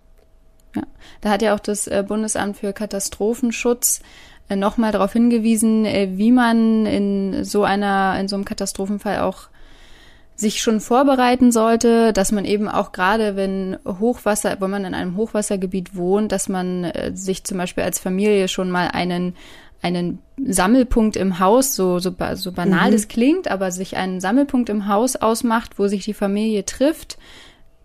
Ja, 0.75 0.82
da 1.20 1.31
hat 1.31 1.43
ja 1.43 1.54
auch 1.54 1.60
das 1.60 1.87
äh, 1.87 2.04
Bundesamt 2.06 2.56
für 2.56 2.72
Katastrophenschutz 2.72 4.00
äh, 4.48 4.56
nochmal 4.56 4.93
darauf 4.93 5.12
hingewiesen, 5.12 5.84
äh, 5.84 6.08
wie 6.12 6.32
man 6.32 6.87
in 6.87 7.44
so 7.44 7.62
einer, 7.62 8.19
in 8.19 8.26
so 8.26 8.34
einem 8.34 8.44
Katastrophenfall 8.44 9.20
auch 9.20 9.48
sich 10.37 10.61
schon 10.61 10.81
vorbereiten 10.81 11.50
sollte, 11.50 12.12
dass 12.12 12.31
man 12.31 12.44
eben 12.44 12.69
auch 12.69 12.93
gerade, 12.93 13.37
wenn 13.37 13.79
Hochwasser, 13.87 14.61
wenn 14.61 14.71
man 14.71 14.85
in 14.85 14.94
einem 14.94 15.17
Hochwassergebiet 15.17 15.97
wohnt, 15.97 16.31
dass 16.31 16.49
man 16.49 16.85
äh, 16.85 17.12
sich 17.15 17.44
zum 17.44 17.56
Beispiel 17.59 17.85
als 17.85 17.99
Familie 17.99 18.49
schon 18.49 18.71
mal 18.71 18.88
einen 18.88 19.35
einen 19.83 20.21
Sammelpunkt 20.43 21.17
im 21.17 21.38
Haus, 21.38 21.77
so, 21.77 21.99
so, 21.99 22.15
so 22.35 22.53
banal 22.53 22.88
mhm. 22.88 22.93
das 22.93 23.08
klingt, 23.08 23.49
aber 23.49 23.70
sich 23.70 23.96
einen 23.96 24.20
Sammelpunkt 24.20 24.69
im 24.69 24.89
Haus 24.89 25.17
ausmacht, 25.17 25.79
wo 25.79 25.87
sich 25.87 26.05
die 26.05 26.15
Familie 26.15 26.65
trifft, 26.65 27.19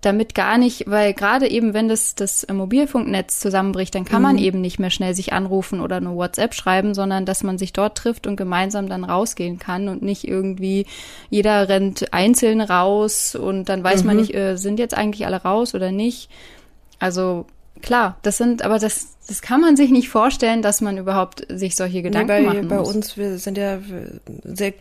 damit 0.02 0.34
gar 0.34 0.58
nicht, 0.58 0.90
weil 0.90 1.14
gerade 1.14 1.48
eben, 1.48 1.74
wenn 1.76 1.88
das, 1.88 2.16
das 2.16 2.46
Mobilfunknetz 2.52 3.40
zusammenbricht, 3.40 3.94
dann 3.94 4.04
kann 4.04 4.22
mhm. 4.22 4.28
man 4.28 4.38
eben 4.40 4.60
nicht 4.60 4.80
mehr 4.80 4.90
schnell 4.90 5.14
sich 5.14 5.32
anrufen 5.32 5.80
oder 5.80 6.02
nur 6.02 6.16
WhatsApp 6.16 6.56
schreiben, 6.56 6.96
sondern 6.96 7.26
dass 7.26 7.44
man 7.44 7.60
sich 7.60 7.72
dort 7.72 7.98
trifft 7.98 8.26
und 8.26 8.36
gemeinsam 8.36 8.90
dann 8.90 9.04
rausgehen 9.04 9.60
kann 9.60 9.88
und 9.88 10.02
nicht 10.02 10.28
irgendwie 10.28 10.88
jeder 11.30 11.70
rennt 11.70 12.14
einzeln 12.14 12.62
raus 12.62 13.36
und 13.36 13.70
dann 13.70 13.84
weiß 13.84 14.02
mhm. 14.02 14.08
man 14.08 14.18
nicht, 14.18 14.34
äh, 14.34 14.58
sind 14.58 14.80
jetzt 14.80 14.98
eigentlich 14.98 15.28
alle 15.28 15.44
raus 15.44 15.76
oder 15.76 15.92
nicht. 15.92 16.30
Also 16.98 17.46
klar, 17.84 18.18
das 18.24 18.38
sind, 18.38 18.64
aber 18.64 18.80
das, 18.80 19.18
das 19.28 19.44
kann 19.44 19.62
man 19.62 19.78
sich 19.78 19.92
nicht 19.92 20.10
vorstellen, 20.10 20.64
dass 20.64 20.82
man 20.82 20.98
überhaupt 20.98 21.46
sich 21.48 21.76
solche 21.76 22.02
Gedanken 22.02 22.34
nee, 22.34 22.42
bei, 22.42 22.48
machen 22.48 22.68
bei 22.68 22.78
muss. 22.78 22.88
Bei 22.88 22.96
uns, 22.96 23.18
wir 23.18 23.38
sind 23.38 23.58
ja 23.58 23.78
sehr 24.44 24.74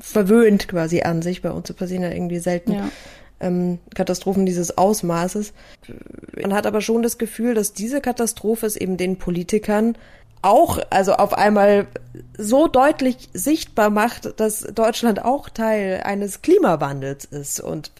verwöhnt 0.00 0.66
quasi 0.66 1.02
an 1.02 1.22
sich. 1.22 1.42
Bei 1.42 1.52
uns 1.52 1.72
passieren 1.72 2.02
ja 2.02 2.10
irgendwie 2.10 2.40
selten 2.40 2.72
ja 2.72 2.90
ähm, 3.40 3.78
Katastrophen 3.94 4.46
dieses 4.46 4.78
Ausmaßes. 4.78 5.52
Man 6.40 6.54
hat 6.54 6.66
aber 6.66 6.80
schon 6.80 7.02
das 7.02 7.18
Gefühl, 7.18 7.54
dass 7.54 7.72
diese 7.72 8.00
Katastrophe 8.00 8.66
es 8.66 8.76
eben 8.76 8.96
den 8.96 9.18
Politikern 9.18 9.96
auch, 10.42 10.78
also 10.90 11.14
auf 11.14 11.32
einmal 11.32 11.86
so 12.36 12.68
deutlich 12.68 13.30
sichtbar 13.32 13.90
macht, 13.90 14.38
dass 14.38 14.60
Deutschland 14.60 15.24
auch 15.24 15.48
Teil 15.48 16.02
eines 16.04 16.42
Klimawandels 16.42 17.24
ist 17.24 17.60
und 17.60 17.90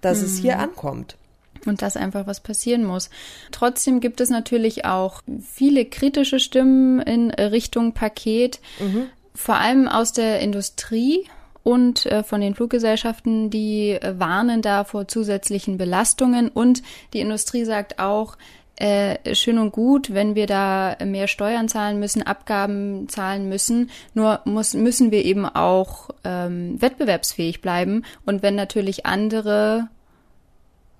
dass 0.00 0.18
mhm. 0.18 0.24
es 0.24 0.38
hier 0.38 0.56
mhm. 0.56 0.62
ankommt. 0.62 1.16
Und 1.64 1.82
dass 1.82 1.96
einfach 1.96 2.26
was 2.26 2.40
passieren 2.40 2.84
muss. 2.84 3.10
Trotzdem 3.50 4.00
gibt 4.00 4.20
es 4.20 4.30
natürlich 4.30 4.84
auch 4.84 5.22
viele 5.42 5.84
kritische 5.84 6.38
Stimmen 6.38 7.00
in 7.00 7.30
Richtung 7.30 7.92
Paket, 7.92 8.60
mhm. 8.78 9.06
vor 9.34 9.56
allem 9.56 9.88
aus 9.88 10.12
der 10.12 10.40
Industrie 10.40 11.28
und 11.66 12.06
äh, 12.06 12.22
von 12.22 12.40
den 12.40 12.54
Fluggesellschaften, 12.54 13.50
die 13.50 13.90
äh, 13.90 14.14
warnen 14.20 14.62
da 14.62 14.84
vor 14.84 15.08
zusätzlichen 15.08 15.78
Belastungen. 15.78 16.48
Und 16.48 16.84
die 17.12 17.18
Industrie 17.18 17.64
sagt 17.64 17.98
auch, 17.98 18.36
äh, 18.76 19.34
schön 19.34 19.58
und 19.58 19.72
gut, 19.72 20.14
wenn 20.14 20.36
wir 20.36 20.46
da 20.46 20.96
mehr 21.04 21.26
Steuern 21.26 21.68
zahlen 21.68 21.98
müssen, 21.98 22.22
Abgaben 22.22 23.08
zahlen 23.08 23.48
müssen. 23.48 23.90
Nur 24.14 24.42
muss, 24.44 24.74
müssen 24.74 25.10
wir 25.10 25.24
eben 25.24 25.44
auch 25.44 26.10
ähm, 26.22 26.80
wettbewerbsfähig 26.80 27.62
bleiben. 27.62 28.04
Und 28.24 28.44
wenn 28.44 28.54
natürlich 28.54 29.04
andere 29.04 29.88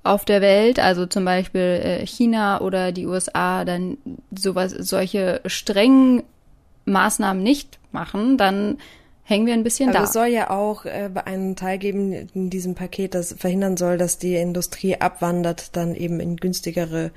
auf 0.03 0.25
der 0.25 0.41
Welt, 0.41 0.81
also 0.81 1.07
zum 1.07 1.25
Beispiel 1.25 1.61
äh, 1.61 2.07
China 2.09 2.61
oder 2.61 2.91
die 2.91 3.07
USA, 3.07 3.65
dann 3.65 3.99
sowas, 4.37 4.73
solche 4.73 5.43
strengen 5.47 6.25
Maßnahmen 6.87 7.41
nicht 7.41 7.79
machen, 7.93 8.37
dann 8.37 8.79
hängen 9.27 9.47
wir 9.47 9.55
ein 9.55 9.65
bisschen 9.65 9.91
Aber 9.91 9.99
da. 9.99 10.05
es 10.05 10.13
soll 10.13 10.29
ja 10.29 10.51
auch 10.51 10.85
äh, 10.85 11.11
einen 11.25 11.57
Teil 11.57 11.79
geben 11.79 12.13
in 12.13 12.49
diesem 12.49 12.75
Paket, 12.75 13.15
das 13.15 13.35
verhindern 13.39 13.77
soll, 13.77 13.99
dass 13.99 14.19
die 14.19 14.37
Industrie 14.37 14.97
abwandert, 14.97 15.77
dann 15.77 15.95
eben 15.95 16.21
in 16.21 16.37
günstigere 16.37 17.11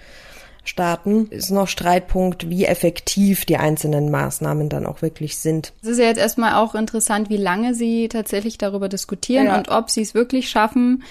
Staaten. 0.64 1.28
Ist 1.28 1.52
noch 1.52 1.68
Streitpunkt, 1.68 2.50
wie 2.50 2.66
effektiv 2.66 3.46
die 3.46 3.58
einzelnen 3.58 4.10
Maßnahmen 4.12 4.70
dann 4.70 4.86
auch 4.86 5.02
wirklich 5.02 5.38
sind. 5.38 5.72
Es 5.82 5.88
ist 5.90 6.00
ja 6.00 6.06
jetzt 6.06 6.18
erstmal 6.20 6.56
auch 6.56 6.76
interessant, 6.76 7.30
wie 7.30 7.38
lange 7.38 7.74
sie 7.76 8.10
tatsächlich 8.10 8.58
darüber 8.58 8.90
diskutieren 8.90 9.46
Ja. 9.46 9.58
und 9.58 9.70
ob 9.70 9.90
sie 9.90 10.02
es 10.02 10.14
wirklich 10.14 10.50
schaffen, 10.50 11.04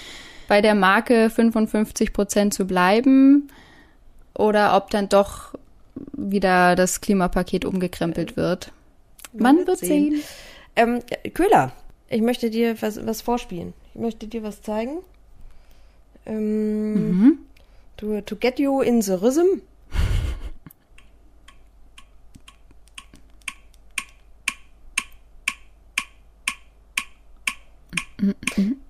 bei 0.47 0.61
der 0.61 0.75
Marke 0.75 1.29
55 1.29 2.11
Prozent 2.13 2.53
zu 2.53 2.65
bleiben 2.65 3.49
oder 4.33 4.75
ob 4.75 4.89
dann 4.89 5.07
doch 5.09 5.53
wieder 6.13 6.75
das 6.75 7.01
Klimapaket 7.01 7.65
umgekrempelt 7.65 8.35
wird. 8.37 8.71
Man 9.33 9.57
wird 9.57 9.67
wird 9.67 9.79
sehen. 9.79 10.11
sehen. 10.11 10.21
Ähm, 10.79 11.01
Köhler, 11.33 11.73
ich 12.07 12.21
möchte 12.21 12.49
dir 12.49 12.81
was, 12.81 13.05
was 13.05 13.21
vorspielen. 13.21 13.73
Ich 13.93 13.99
möchte 13.99 14.27
dir 14.27 14.43
was 14.43 14.61
zeigen. 14.61 14.99
Ähm, 16.25 17.39
to, 17.97 18.21
to 18.21 18.37
get 18.37 18.59
you 18.59 18.79
in 18.79 19.01
the 19.01 19.11
rhythm. 19.11 19.61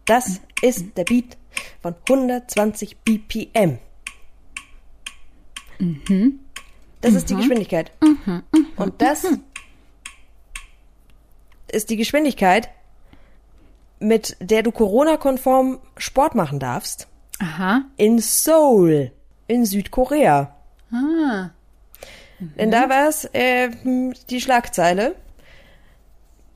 Das 0.06 0.42
ist 0.62 0.96
der 0.96 1.06
Beat 1.06 1.38
von 1.82 1.96
120 2.08 2.98
BPM. 2.98 3.80
Das 7.02 7.16
ist 7.16 7.32
die 7.32 7.36
Geschwindigkeit. 7.36 7.92
Und 8.76 9.02
das 9.02 9.26
ist 11.72 11.90
die 11.90 11.98
Geschwindigkeit, 11.98 12.70
mit 14.00 14.38
der 14.40 14.64
du 14.64 14.72
Corona-konform 14.72 15.80
Sport 15.98 16.36
machen 16.36 16.60
darfst. 16.60 17.08
Aha. 17.40 17.84
In 17.98 18.20
Seoul, 18.20 19.12
in 19.48 19.66
Südkorea. 19.66 20.56
Ah. 20.92 21.50
Denn 22.40 22.72
da 22.72 22.90
war 22.90 23.10
es 23.10 23.26
äh, 23.34 23.70
die 24.30 24.42
Schlagzeile. 24.42 25.16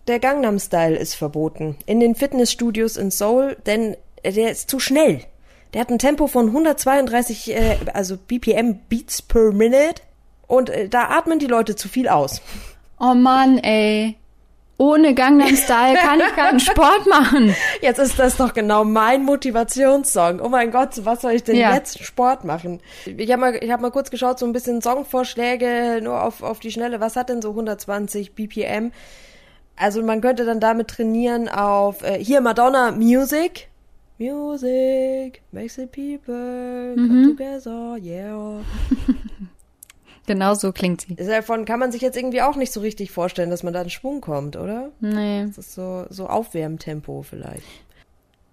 Der 0.07 0.19
Gangnam 0.19 0.59
Style 0.59 0.95
ist 0.97 1.15
verboten 1.15 1.77
in 1.85 1.99
den 1.99 2.15
Fitnessstudios 2.15 2.97
in 2.97 3.11
Seoul, 3.11 3.57
denn 3.65 3.95
der 4.23 4.51
ist 4.51 4.69
zu 4.69 4.79
schnell. 4.79 5.21
Der 5.73 5.81
hat 5.81 5.89
ein 5.89 5.99
Tempo 5.99 6.27
von 6.27 6.47
132, 6.47 7.55
äh, 7.55 7.77
also 7.93 8.17
BPM 8.17 8.79
Beats 8.89 9.21
per 9.21 9.51
Minute. 9.51 10.01
Und 10.47 10.69
äh, 10.69 10.87
da 10.87 11.09
atmen 11.09 11.39
die 11.39 11.47
Leute 11.47 11.75
zu 11.75 11.87
viel 11.89 12.07
aus. 12.07 12.41
Oh 12.99 13.15
Mann, 13.15 13.57
ey. 13.57 14.17
Ohne 14.77 15.13
Gangnam 15.13 15.55
Style 15.55 15.95
kann 15.97 16.19
ich 16.19 16.35
keinen 16.35 16.59
Sport 16.61 17.05
machen. 17.07 17.55
Jetzt 17.81 17.99
ist 17.99 18.17
das 18.17 18.37
doch 18.37 18.53
genau 18.53 18.83
mein 18.83 19.23
Motivationssong. 19.23 20.39
Oh 20.41 20.49
mein 20.49 20.71
Gott, 20.71 20.89
was 21.05 21.21
soll 21.21 21.33
ich 21.33 21.43
denn 21.43 21.55
Ja. 21.55 21.73
jetzt 21.75 22.03
Sport 22.03 22.43
machen? 22.43 22.81
Ich 23.05 23.31
habe 23.31 23.39
mal, 23.39 23.55
ich 23.63 23.71
hab 23.71 23.81
mal 23.81 23.91
kurz 23.91 24.09
geschaut, 24.09 24.39
so 24.39 24.45
ein 24.45 24.51
bisschen 24.53 24.81
Songvorschläge 24.81 25.99
nur 26.03 26.21
auf, 26.23 26.41
auf 26.41 26.59
die 26.59 26.71
Schnelle. 26.71 26.99
Was 26.99 27.15
hat 27.15 27.29
denn 27.29 27.41
so 27.41 27.49
120 27.51 28.33
BPM? 28.33 28.91
Also 29.75 30.01
man 30.01 30.21
könnte 30.21 30.43
dann 30.45 30.59
damit 30.59 30.87
trainieren 30.89 31.49
auf 31.49 32.01
äh, 32.03 32.17
hier 32.23 32.41
Madonna 32.41 32.91
Music. 32.91 33.69
Music 34.19 35.41
makes 35.51 35.75
the 35.75 35.85
people 35.87 36.93
come 36.95 37.35
together, 37.35 37.97
yeah. 38.01 38.59
Genau 40.25 40.53
so 40.53 40.71
klingt 40.71 41.01
sie. 41.01 41.15
Davon 41.15 41.65
kann 41.65 41.79
man 41.79 41.91
sich 41.91 42.01
jetzt 42.01 42.15
irgendwie 42.15 42.41
auch 42.41 42.55
nicht 42.55 42.71
so 42.71 42.79
richtig 42.79 43.11
vorstellen, 43.11 43.49
dass 43.49 43.63
man 43.63 43.73
da 43.73 43.81
in 43.81 43.89
Schwung 43.89 44.21
kommt, 44.21 44.55
oder? 44.55 44.91
Nee. 45.01 45.45
Das 45.47 45.57
ist 45.57 45.73
so, 45.73 46.05
so 46.09 46.27
Aufwärmtempo 46.27 47.23
vielleicht. 47.23 47.63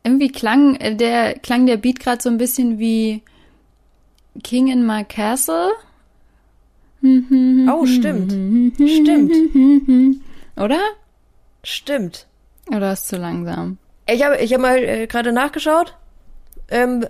Irgendwie 0.02 0.32
klang 0.32 0.74
äh, 0.76 0.96
der, 0.96 1.38
klang 1.38 1.66
der 1.66 1.76
Beat 1.76 2.00
gerade 2.00 2.22
so 2.22 2.28
ein 2.28 2.38
bisschen 2.38 2.78
wie 2.78 3.22
King 4.42 4.68
in 4.68 4.86
My 4.86 5.04
Castle. 5.04 5.70
Oh, 7.02 7.86
stimmt. 7.86 8.32
Stimmt. 8.76 9.32
Oder? 10.56 10.80
Stimmt. 11.64 12.26
Oder 12.68 12.92
ist 12.92 13.08
zu 13.08 13.16
langsam? 13.16 13.78
Ich 14.06 14.22
habe 14.22 14.36
ich 14.38 14.52
hab 14.52 14.60
mal 14.60 14.78
äh, 14.78 15.06
gerade 15.06 15.32
nachgeschaut. 15.32 15.96
Ähm, 16.68 17.06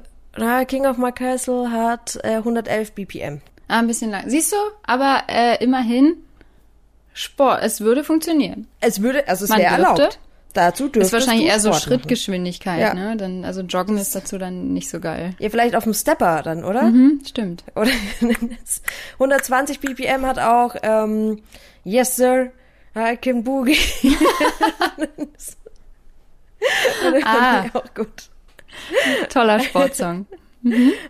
King 0.69 0.87
of 0.87 0.97
My 0.97 1.13
Castle 1.13 1.71
hat 1.71 2.19
äh, 2.23 2.37
111 2.37 2.93
BPM. 2.93 3.41
Ah, 3.71 3.79
ein 3.79 3.87
bisschen 3.87 4.11
lang. 4.11 4.25
Siehst 4.29 4.53
du? 4.53 4.57
Aber 4.83 5.23
äh, 5.29 5.63
immerhin 5.63 6.17
Sport. 7.13 7.61
Es 7.63 7.81
würde 7.81 8.05
funktionieren. 8.05 8.67
Es 8.81 9.01
würde, 9.03 9.27
also 9.29 9.45
es 9.45 9.51
wäre 9.51 9.61
dürfte. 9.77 10.03
erlaubt. 10.03 10.19
Dazu 10.53 10.89
dürftest 10.89 11.07
ist 11.07 11.13
wahrscheinlich 11.13 11.47
eher 11.49 11.61
so. 11.61 11.73
Schrittgeschwindigkeit, 11.73 12.81
Ja. 12.81 12.93
ne? 12.95 13.17
Dann, 13.17 13.45
also 13.45 13.61
Joggen 13.61 13.97
ist 13.99 14.15
dazu 14.17 14.37
dann 14.39 14.73
nicht 14.73 14.91
so 14.91 14.99
geil. 14.99 15.35
Ja, 15.39 15.49
vielleicht 15.49 15.77
auf 15.77 15.85
dem 15.85 15.95
Stepper 15.95 16.43
dann, 16.43 16.65
oder? 16.65 16.83
Hm, 16.83 17.21
stimmt. 17.25 17.63
Oder 17.77 17.91
120 19.15 19.79
BPM 19.81 20.27
hat 20.27 20.41
auch 20.41 20.75
ähm, 20.83 21.41
Yes 21.85 22.17
Sir, 22.17 22.51
I 22.97 23.17
can 23.17 23.45
boogie. 23.45 23.79
Ah. 27.25 27.65
auch 27.73 27.95
gut. 27.95 28.29
Toller 29.31 29.61
Sportsong. 29.61 30.27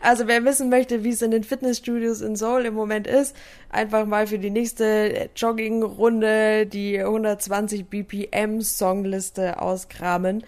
Also 0.01 0.29
wer 0.29 0.45
wissen 0.45 0.69
möchte, 0.71 1.03
wie 1.03 1.09
es 1.11 1.23
in 1.23 1.31
den 1.33 1.43
Fitnessstudios 1.45 2.21
in 2.21 2.37
Seoul 2.37 2.67
im 2.67 2.75
Moment 2.75 3.07
ist, 3.09 3.35
einfach 3.69 4.07
mal 4.07 4.27
für 4.29 4.39
die 4.39 4.51
nächste 4.51 5.29
Joggingrunde 5.35 6.67
die 6.67 7.01
120 7.01 7.87
BPM 7.87 8.61
Songliste 8.61 9.61
auskramen. 9.61 10.45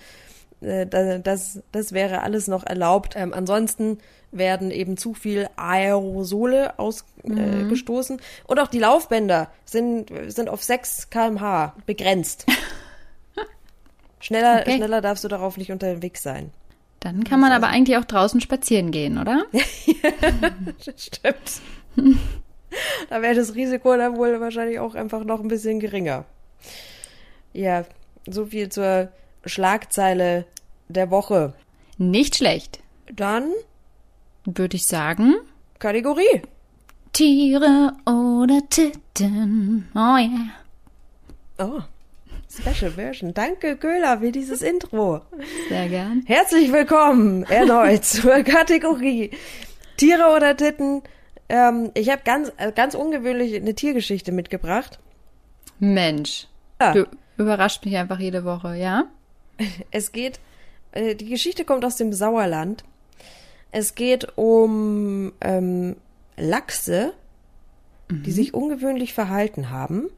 Äh, 0.60 0.86
da- 0.86 1.18
Das, 1.18 1.60
das 1.72 1.92
wäre 1.92 2.22
alles 2.22 2.46
noch 2.46 2.64
erlaubt. 2.64 3.14
Ähm, 3.16 3.32
ansonsten 3.34 3.98
werden 4.30 4.70
eben 4.70 4.96
zu 4.96 5.12
viel 5.14 5.48
Aerosole 5.56 6.78
ausgestoßen. 6.78 7.66
Äh, 7.66 7.68
gestoßen. 7.68 8.20
Und 8.46 8.58
auch 8.60 8.68
die 8.68 8.78
Laufbänder 8.78 9.50
sind, 9.64 10.10
sind 10.28 10.48
auf 10.48 10.62
6 10.62 11.10
kmh 11.10 11.74
begrenzt. 11.86 12.46
Schneller, 14.20 14.60
Okay. 14.60 14.76
schneller 14.76 15.00
darfst 15.00 15.24
du 15.24 15.28
darauf 15.28 15.56
nicht 15.56 15.72
unterwegs 15.72 16.22
sein. 16.22 16.50
Dann 17.02 17.24
kann 17.24 17.40
man 17.40 17.50
aber 17.50 17.66
eigentlich 17.66 17.96
auch 17.96 18.04
draußen 18.04 18.40
spazieren 18.40 18.92
gehen, 18.92 19.18
oder? 19.18 19.44
Stimmt. 20.96 21.60
da 23.10 23.20
wäre 23.20 23.34
das 23.34 23.56
Risiko 23.56 23.96
dann 23.96 24.16
wohl 24.16 24.40
wahrscheinlich 24.40 24.78
auch 24.78 24.94
einfach 24.94 25.24
noch 25.24 25.40
ein 25.40 25.48
bisschen 25.48 25.80
geringer. 25.80 26.24
Ja, 27.52 27.84
so 28.28 28.46
viel 28.46 28.68
zur 28.68 29.08
Schlagzeile 29.44 30.46
der 30.88 31.10
Woche. 31.10 31.54
Nicht 31.98 32.36
schlecht. 32.36 32.78
Dann 33.12 33.50
Würde 34.44 34.76
ich 34.76 34.86
sagen. 34.86 35.34
Kategorie. 35.80 36.42
Tiere 37.12 37.94
oder 38.06 38.60
Titten. 38.70 39.88
Oh 39.96 40.16
yeah. 40.18 40.50
Oh, 41.58 41.80
Special 42.54 42.90
Version. 42.90 43.32
Danke, 43.32 43.78
Köhler, 43.78 44.18
für 44.18 44.30
dieses 44.30 44.60
Intro. 44.60 45.22
Sehr 45.70 45.88
gern. 45.88 46.22
Herzlich 46.26 46.70
willkommen 46.70 47.44
erneut 47.44 48.04
zur 48.04 48.42
Kategorie 48.42 49.30
Tiere 49.96 50.34
oder 50.36 50.54
Titten. 50.54 51.02
Ähm, 51.48 51.90
ich 51.94 52.10
habe 52.10 52.20
ganz, 52.24 52.52
äh, 52.58 52.70
ganz 52.72 52.94
ungewöhnlich 52.94 53.54
eine 53.56 53.74
Tiergeschichte 53.74 54.32
mitgebracht. 54.32 54.98
Mensch. 55.78 56.46
Ja. 56.78 56.92
Du 56.92 57.06
überrascht 57.38 57.86
mich 57.86 57.96
einfach 57.96 58.18
jede 58.18 58.44
Woche, 58.44 58.76
ja? 58.76 59.04
Es 59.90 60.12
geht, 60.12 60.38
äh, 60.92 61.14
die 61.14 61.30
Geschichte 61.30 61.64
kommt 61.64 61.86
aus 61.86 61.96
dem 61.96 62.12
Sauerland. 62.12 62.84
Es 63.70 63.94
geht 63.94 64.36
um 64.36 65.32
ähm, 65.40 65.96
Lachse, 66.36 67.14
die 68.10 68.32
sich 68.32 68.52
ungewöhnlich 68.52 69.14
verhalten 69.14 69.70
haben. 69.70 70.10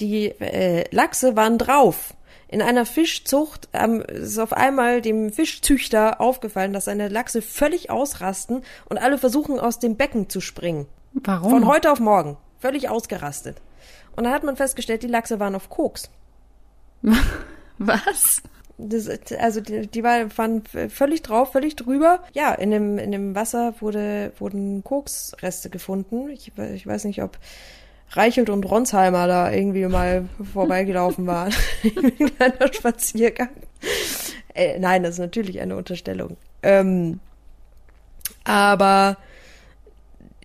Die 0.00 0.26
äh, 0.40 0.84
Lachse 0.94 1.36
waren 1.36 1.58
drauf. 1.58 2.14
In 2.50 2.62
einer 2.62 2.86
Fischzucht 2.86 3.68
ähm, 3.74 4.00
ist 4.00 4.38
auf 4.38 4.54
einmal 4.54 5.02
dem 5.02 5.30
Fischzüchter 5.30 6.20
aufgefallen, 6.20 6.72
dass 6.72 6.86
seine 6.86 7.08
Lachse 7.08 7.42
völlig 7.42 7.90
ausrasten 7.90 8.62
und 8.88 8.96
alle 8.96 9.18
versuchen 9.18 9.60
aus 9.60 9.78
dem 9.78 9.96
Becken 9.96 10.30
zu 10.30 10.40
springen. 10.40 10.86
Warum? 11.12 11.50
Von 11.50 11.66
heute 11.66 11.92
auf 11.92 12.00
morgen. 12.00 12.38
Völlig 12.58 12.88
ausgerastet. 12.88 13.60
Und 14.16 14.24
dann 14.24 14.32
hat 14.32 14.44
man 14.44 14.56
festgestellt, 14.56 15.02
die 15.02 15.08
Lachse 15.08 15.40
waren 15.40 15.54
auf 15.54 15.68
Koks. 15.68 16.10
Was? 17.78 18.42
Das, 18.78 19.08
also 19.38 19.60
die, 19.60 19.88
die 19.88 20.02
war, 20.02 20.36
waren 20.38 20.62
völlig 20.88 21.22
drauf, 21.22 21.52
völlig 21.52 21.76
drüber. 21.76 22.22
Ja, 22.32 22.54
in 22.54 22.70
dem, 22.70 22.98
in 22.98 23.10
dem 23.10 23.34
Wasser 23.34 23.74
wurde, 23.80 24.32
wurden 24.38 24.84
Koksreste 24.84 25.68
gefunden. 25.68 26.28
Ich, 26.30 26.52
ich 26.56 26.86
weiß 26.86 27.04
nicht, 27.04 27.22
ob 27.22 27.38
Reichelt 28.10 28.50
und 28.50 28.64
Ronsheimer 28.64 29.26
da 29.26 29.52
irgendwie 29.52 29.86
mal 29.86 30.28
vorbeigelaufen 30.52 31.26
waren. 31.26 31.52
Ein 31.84 32.36
kleiner 32.36 32.72
Spaziergang. 32.72 33.50
Äh, 34.54 34.78
nein, 34.78 35.02
das 35.02 35.14
ist 35.14 35.20
natürlich 35.20 35.60
eine 35.60 35.76
Unterstellung. 35.76 36.36
Ähm, 36.62 37.20
Aber 38.44 39.16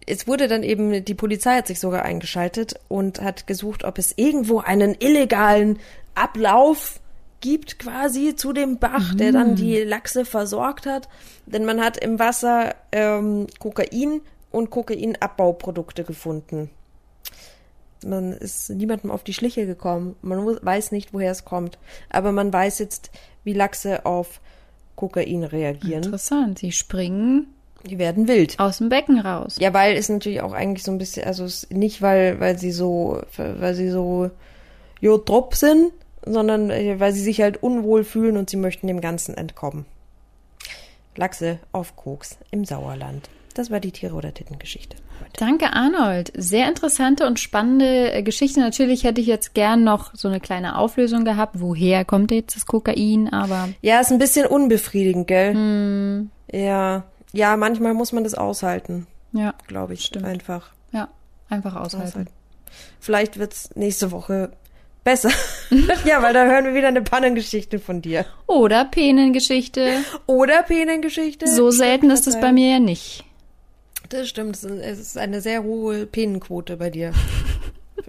es 0.05 0.27
wurde 0.27 0.48
dann 0.48 0.63
eben, 0.63 1.05
die 1.05 1.13
Polizei 1.13 1.55
hat 1.58 1.67
sich 1.67 1.79
sogar 1.79 2.03
eingeschaltet 2.03 2.79
und 2.89 3.22
hat 3.22 3.48
gesucht, 3.48 3.84
ob 3.84 3.98
es 3.98 4.13
irgendwo 4.17 4.60
einen 4.60 4.96
illegalen 5.00 5.79
Ablauf 6.15 7.00
gibt 7.39 7.79
quasi 7.79 8.36
zu 8.36 8.53
dem 8.53 8.77
Bach, 8.77 9.15
der 9.15 9.32
dann 9.32 9.55
die 9.55 9.79
Lachse 9.79 10.25
versorgt 10.25 10.86
hat. 10.86 11.10
Denn 11.46 11.65
man 11.65 11.82
hat 11.82 11.98
im 11.98 12.20
Wasser 12.20 12.75
ähm, 12.91 13.48
Kokain 13.60 14.22
und 14.51 14.70
Kokainabbauprodukte 14.70 16.03
gefunden. 16.03 16.70
Man 18.05 18.33
ist 18.33 18.69
niemandem 18.69 19.12
auf 19.12 19.24
die 19.24 19.33
Schliche 19.33 19.65
gekommen. 19.65 20.15
Man 20.22 20.45
weiß 20.62 20.91
nicht, 20.91 21.13
woher 21.13 21.31
es 21.31 21.45
kommt. 21.45 21.77
Aber 22.10 22.31
man 22.31 22.51
weiß 22.51 22.79
jetzt, 22.79 23.12
wie 23.43 23.53
Lachse 23.53 24.05
auf 24.05 24.41
Kokain 24.95 25.43
reagieren. 25.43 26.03
Interessant. 26.03 26.60
Sie 26.60 26.72
springen 26.72 27.48
Die 27.86 27.98
werden 27.98 28.27
wild. 28.27 28.60
aus 28.60 28.77
dem 28.77 28.89
Becken 28.89 29.19
raus. 29.19 29.55
Ja, 29.60 29.74
weil 29.74 29.95
es 29.98 30.10
natürlich 30.10 30.41
auch 30.41 30.53
eigentlich 30.53 30.83
so 30.83 30.91
ein 30.91 30.98
bisschen, 30.98 31.25
also 31.25 31.48
nicht 31.69 32.01
weil, 32.01 32.39
weil 32.39 32.57
sie 32.57 32.72
so, 32.72 33.22
weil 33.38 33.74
sie 33.75 33.89
so 33.89 34.29
Jotrop 35.01 35.55
sind, 35.55 35.91
sondern 36.25 36.69
äh, 36.69 37.00
weil 37.00 37.12
sie 37.12 37.22
sich 37.22 37.41
halt 37.41 37.62
unwohl 37.62 38.03
fühlen 38.03 38.38
und 38.38 38.50
sie 38.50 38.57
möchten 38.57 38.88
dem 38.88 39.01
Ganzen 39.01 39.36
entkommen. 39.36 39.86
Lachse 41.15 41.60
auf 41.72 41.95
Koks 41.95 42.38
im 42.51 42.65
Sauerland. 42.65 43.29
Das 43.53 43.69
war 43.69 43.79
die 43.79 43.91
Tiere- 43.91 44.15
oder 44.15 44.33
Tittengeschichte. 44.33 44.98
Heute. 45.24 45.32
Danke, 45.38 45.74
Arnold. 45.74 46.32
Sehr 46.36 46.68
interessante 46.68 47.25
und 47.25 47.39
spannende 47.39 48.12
äh, 48.12 48.24
Geschichte. 48.24 48.60
Natürlich 48.60 49.03
hätte 49.03 49.22
ich 49.22 49.27
jetzt 49.27 49.53
gern 49.53 49.84
noch 49.84 50.13
so 50.13 50.27
eine 50.27 50.39
kleine 50.39 50.77
Auflösung 50.77 51.25
gehabt. 51.25 51.60
Woher 51.60 52.06
kommt 52.06 52.32
jetzt 52.32 52.56
das 52.56 52.65
Kokain? 52.65 53.32
Aber 53.32 53.70
Ja, 53.82 54.00
ist 54.00 54.12
ein 54.12 54.20
bisschen 54.20 54.46
unbefriedigend, 54.46 55.27
gell? 55.27 56.27
Ja. 56.51 57.03
Ja, 57.34 57.58
manchmal 57.58 57.96
muss 57.96 58.12
man 58.12 58.24
das 58.24 58.36
aushalten, 58.36 59.08
ja, 59.32 59.56
glaube 59.68 59.96
ich. 59.96 60.06
Stimmt. 60.06 60.25
Einfach 60.25 60.70
ja, 60.92 61.08
einfach 61.50 61.75
aushalten. 61.75 62.08
aushalten. 62.08 62.32
Vielleicht 63.00 63.39
wird's 63.39 63.72
nächste 63.75 64.12
Woche 64.12 64.51
besser. 65.03 65.32
ja, 66.06 66.22
weil 66.22 66.34
da 66.34 66.46
hören 66.46 66.65
wir 66.65 66.75
wieder 66.75 66.89
eine 66.89 67.01
Pannengeschichte 67.01 67.80
von 67.80 68.03
dir. 68.03 68.25
Oder 68.46 68.86
Penengeschichte. 68.86 70.03
Oder 70.27 70.62
Penengeschichte. 70.62 71.48
So 71.48 71.72
selten 71.72 72.12
ist 72.12 72.27
es 72.27 72.39
bei 72.39 72.51
mir 72.51 72.74
ja 72.74 72.80
nicht. 72.80 73.24
Das 74.13 74.29
stimmt. 74.29 74.55
Es 74.55 74.63
ist- 75.00 75.17
eine 75.17 75.41
sehr 75.41 75.63
hohe 75.63 76.05
Penenquote 76.05 76.77
bei 76.77 76.91
dir. 76.91 77.13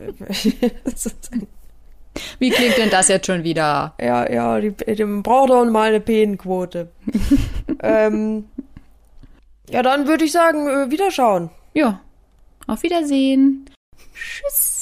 Wie 2.39 2.51
klingt 2.51 2.77
denn 2.77 2.91
das 2.91 3.09
jetzt 3.09 3.27
schon 3.27 3.43
wieder? 3.43 3.95
ja, 3.99 4.31
ja, 4.31 4.61
die, 4.61 4.73
die 4.73 5.05
man 5.05 5.23
braucht 5.23 5.49
doch 5.51 5.65
mal 5.65 5.89
eine 5.89 6.01
Penenquote. 6.01 6.91
ähm, 7.83 8.45
ja, 9.71 9.83
dann 9.83 10.07
würde 10.07 10.25
ich 10.25 10.33
sagen, 10.33 10.69
äh, 10.69 10.91
wiederschauen. 10.91 11.49
Ja, 11.73 12.01
auf 12.67 12.83
Wiedersehen. 12.83 13.71
Tschüss. 14.15 14.74